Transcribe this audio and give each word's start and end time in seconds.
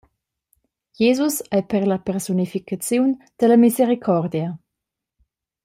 Jesus 1.01 1.35
ei 1.57 1.63
per 1.69 1.81
ella 1.83 1.99
persunificaziun 2.07 3.09
dalla 3.37 3.61
misericordia. 3.65 4.49